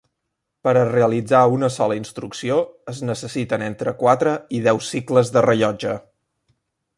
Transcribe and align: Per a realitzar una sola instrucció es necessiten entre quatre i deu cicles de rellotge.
Per 0.67 0.71
a 0.79 0.85
realitzar 0.85 1.41
una 1.57 1.69
sola 1.75 1.97
instrucció 1.99 2.57
es 2.93 3.01
necessiten 3.09 3.67
entre 3.67 3.93
quatre 4.01 4.35
i 4.61 4.63
deu 4.69 4.81
cicles 4.89 5.31
de 5.37 5.45
rellotge. 5.49 5.95